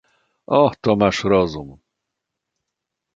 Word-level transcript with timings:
"O, 0.47 0.71
to 0.81 0.95
masz 1.01 1.19
rozum!" 1.25 1.69